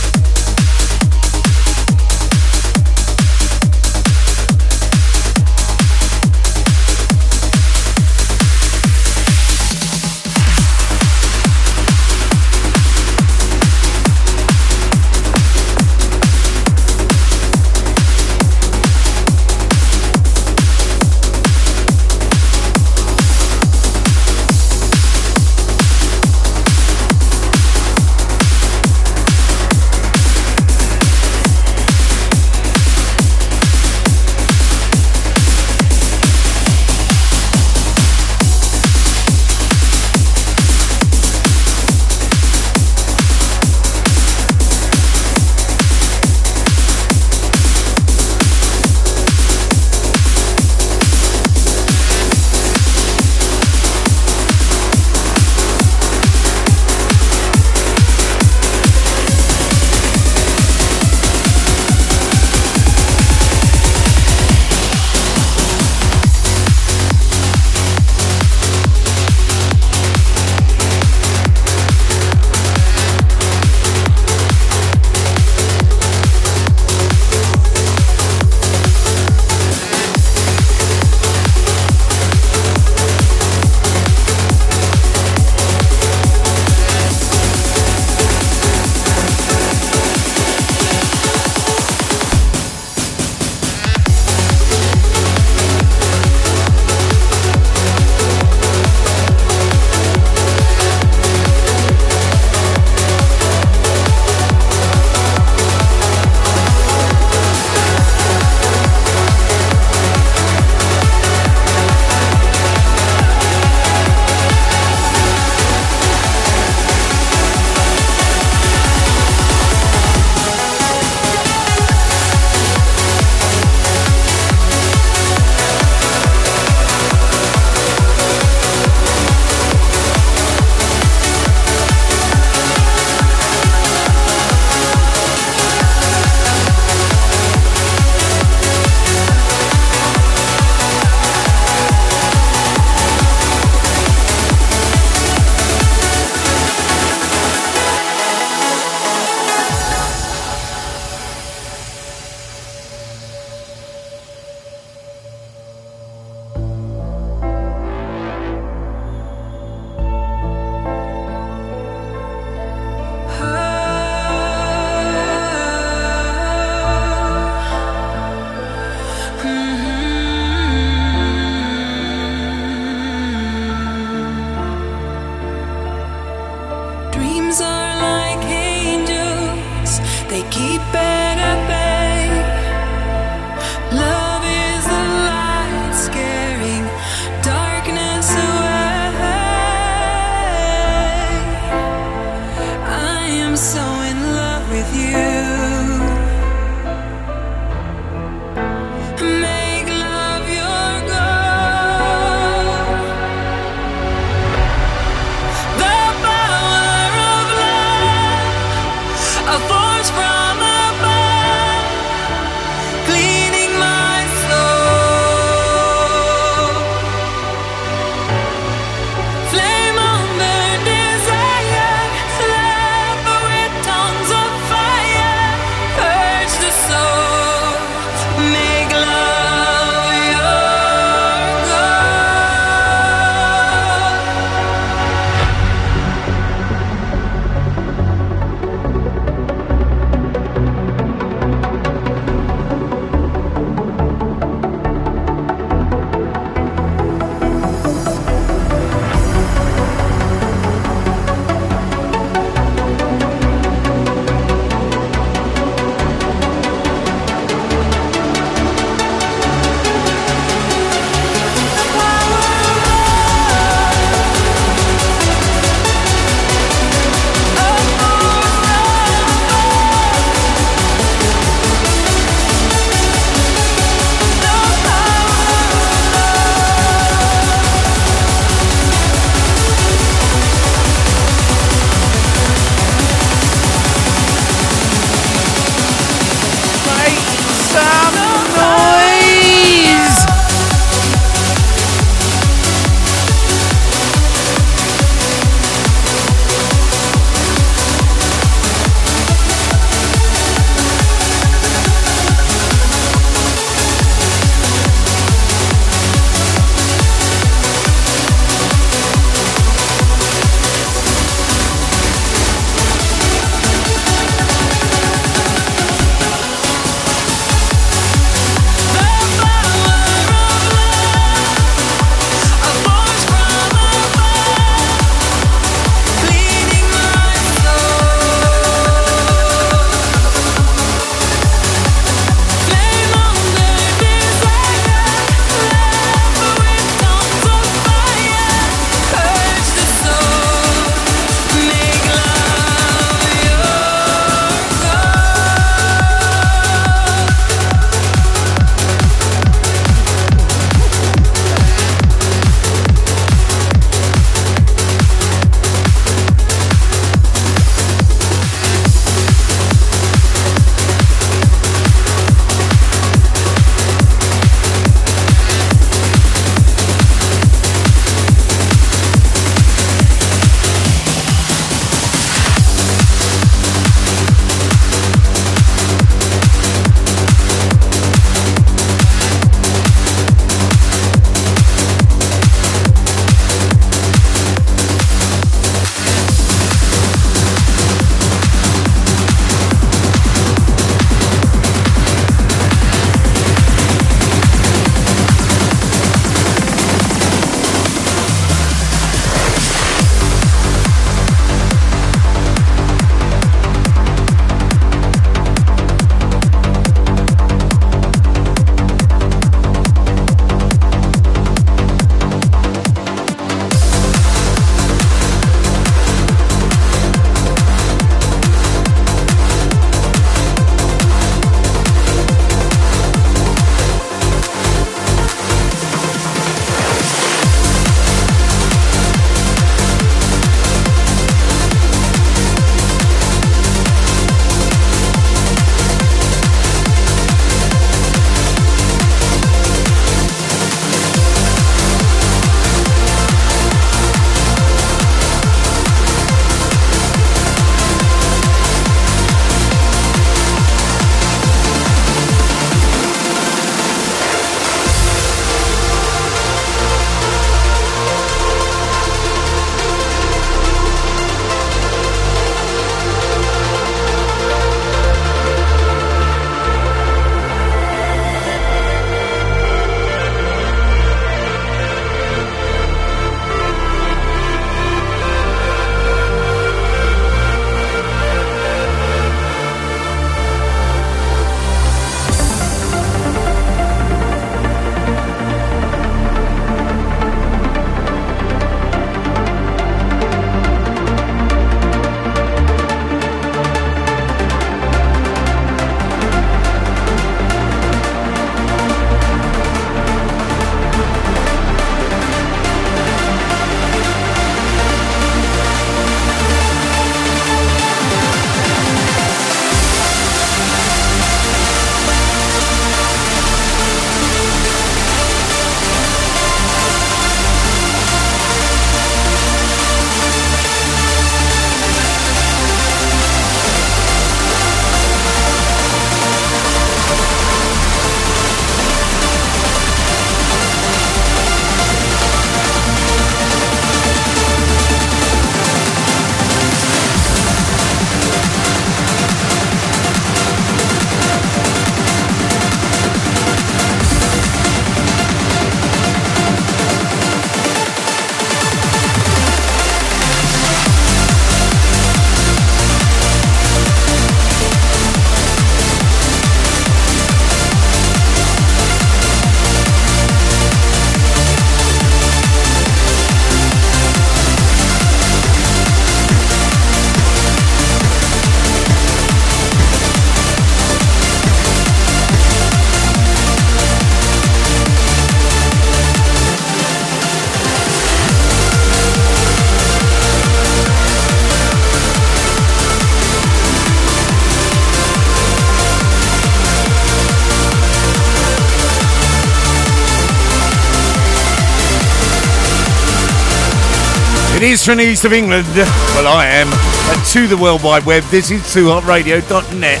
Is 594.74 594.84
from 594.84 594.98
the 594.98 595.04
east 595.04 595.24
of 595.24 595.32
England. 595.32 595.68
Well, 595.76 596.26
I 596.26 596.46
am. 596.46 596.66
Uh, 596.72 597.24
to 597.32 597.46
the 597.46 597.56
World 597.56 597.84
Wide 597.84 598.04
Web, 598.04 598.24
this 598.24 598.50
is 598.50 598.60
2hotradio.net, 598.74 600.00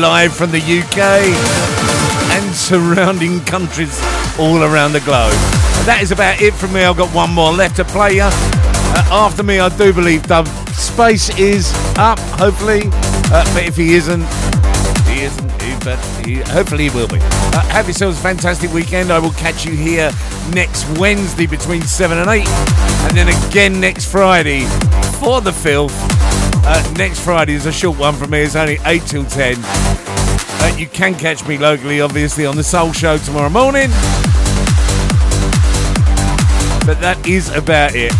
live 0.00 0.36
from 0.36 0.50
the 0.50 0.58
UK 0.58 0.98
and 2.32 2.54
surrounding 2.54 3.40
countries 3.46 3.98
all 4.38 4.64
around 4.64 4.92
the 4.92 5.00
globe. 5.00 5.32
And 5.32 5.86
that 5.88 6.00
is 6.02 6.10
about 6.10 6.42
it 6.42 6.52
from 6.52 6.74
me. 6.74 6.84
I've 6.84 6.98
got 6.98 7.08
one 7.14 7.32
more 7.32 7.52
left 7.52 7.76
to 7.76 7.84
play 7.84 8.16
you. 8.16 8.28
Uh, 8.28 9.08
after 9.10 9.42
me, 9.42 9.60
I 9.60 9.74
do 9.78 9.94
believe 9.94 10.24
Dub 10.24 10.46
Space 10.72 11.34
is 11.38 11.72
up, 11.96 12.18
hopefully. 12.38 12.82
Uh, 13.32 13.44
but 13.54 13.64
if 13.64 13.76
he 13.76 13.94
isn't, 13.94 14.26
he 15.08 15.22
isn't, 15.22 15.48
but 15.84 15.98
he, 16.26 16.36
hopefully 16.52 16.88
he 16.88 16.90
will 16.90 17.08
be. 17.08 17.18
Uh, 17.20 17.60
have 17.68 17.86
yourselves 17.86 18.18
a 18.18 18.22
fantastic 18.22 18.74
weekend. 18.74 19.10
I 19.10 19.18
will 19.18 19.32
catch 19.32 19.64
you 19.64 19.72
here 19.72 20.10
next 20.52 20.86
Wednesday 20.98 21.46
between 21.46 21.80
7 21.80 22.18
and 22.18 22.28
8. 22.28 22.91
And 23.04 23.16
then 23.16 23.28
again 23.28 23.80
next 23.80 24.10
Friday 24.10 24.64
for 25.18 25.40
the 25.40 25.52
filth. 25.52 25.94
Uh, 26.64 26.94
next 26.96 27.20
Friday 27.20 27.54
is 27.54 27.66
a 27.66 27.72
short 27.72 27.98
one 27.98 28.14
for 28.14 28.26
me. 28.26 28.40
It's 28.40 28.56
only 28.56 28.78
8 28.84 29.02
till 29.02 29.24
10. 29.24 29.56
Uh, 29.58 30.74
you 30.78 30.86
can 30.86 31.14
catch 31.14 31.46
me 31.46 31.58
locally, 31.58 32.00
obviously, 32.00 32.46
on 32.46 32.56
the 32.56 32.62
Soul 32.64 32.92
Show 32.92 33.18
tomorrow 33.18 33.50
morning. 33.50 33.90
But 36.86 36.98
that 37.00 37.20
is 37.26 37.48
about 37.50 37.92
it. 37.94 38.12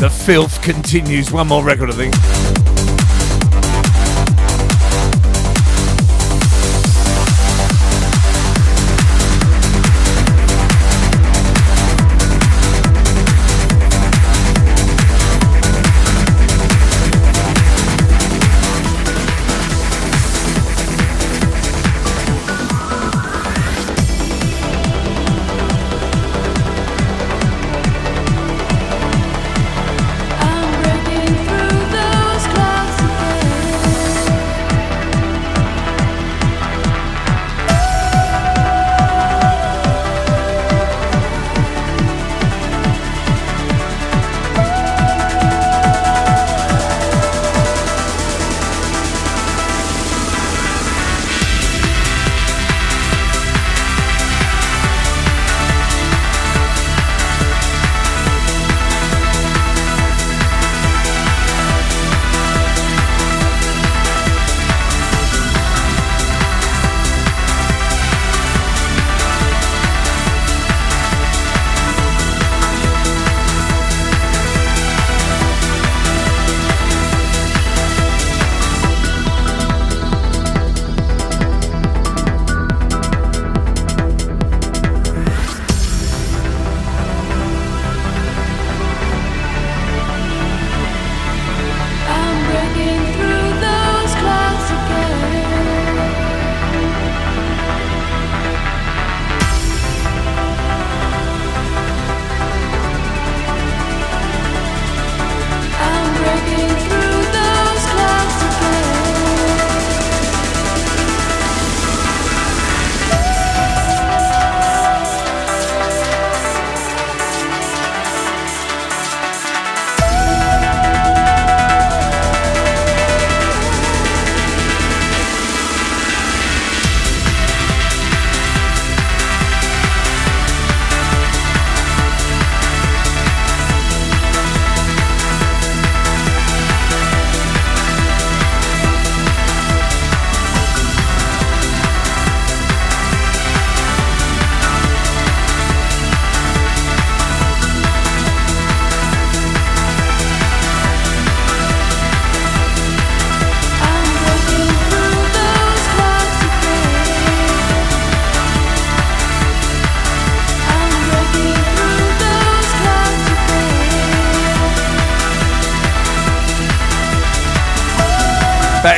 The 0.00 0.10
filth 0.10 0.60
continues. 0.62 1.30
One 1.30 1.48
more 1.48 1.64
record, 1.64 1.90
I 1.90 1.92
think. 1.92 2.51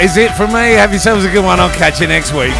Is 0.04 0.18
it 0.18 0.30
from 0.32 0.52
me. 0.52 0.74
Have 0.74 0.90
yourselves 0.90 1.24
a 1.24 1.30
good 1.30 1.42
one. 1.42 1.58
I'll 1.58 1.70
catch 1.70 1.98
you 1.98 2.06
next 2.06 2.32
week. 2.34 2.52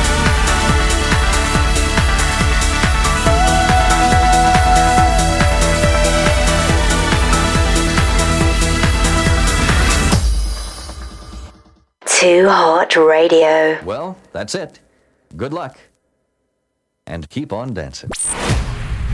Too 12.07 12.49
Hot 12.49 12.97
Radio. 12.97 13.79
Well, 13.85 14.17
that's 14.33 14.55
it. 14.55 14.81
Good 15.37 15.53
luck. 15.53 15.77
And 17.07 17.29
keep 17.29 17.53
on 17.53 17.75
dancing. 17.75 18.11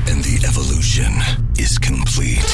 And 0.07 0.23
the 0.23 0.45
evolution 0.47 1.13
is 1.59 1.79
complete. 1.79 2.47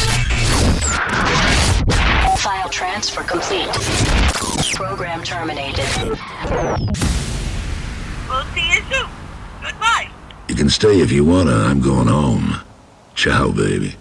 File 2.38 2.70
transfer 2.70 3.22
complete. 3.22 4.55
Program 4.76 5.22
terminated. 5.22 5.86
We'll 8.28 8.44
see 8.52 8.68
you 8.68 8.82
soon. 8.90 9.08
Goodbye. 9.62 10.10
You 10.48 10.54
can 10.54 10.68
stay 10.68 11.00
if 11.00 11.10
you 11.10 11.24
wanna. 11.24 11.54
I'm 11.54 11.80
going 11.80 12.08
home. 12.08 12.60
Ciao, 13.14 13.52
baby. 13.52 13.96